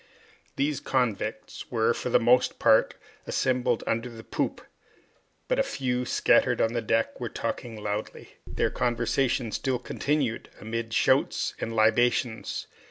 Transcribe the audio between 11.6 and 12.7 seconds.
libations.